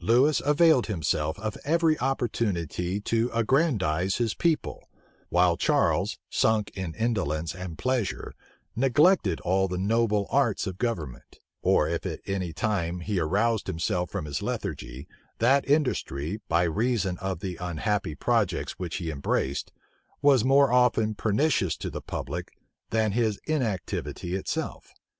[0.00, 4.88] Lewis availed him self of every opportunity to aggrandize his people,
[5.28, 8.32] while Charles, sunk in indolence and pleasure,
[8.74, 14.10] neglected all the noble arts of government; or if at any time he roused himself
[14.10, 15.06] from his lethargy,
[15.38, 19.70] that industry, by reason of the unhappy projects which he embraced,
[20.20, 22.50] was often more pernicious to the public
[22.90, 24.90] than his inactivity itself.